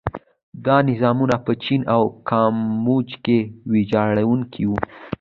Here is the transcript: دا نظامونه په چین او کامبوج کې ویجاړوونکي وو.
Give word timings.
دا 0.65 0.77
نظامونه 0.89 1.35
په 1.45 1.51
چین 1.63 1.81
او 1.95 2.03
کامبوج 2.29 3.09
کې 3.25 3.37
ویجاړوونکي 3.71 4.63
وو. 4.67 4.77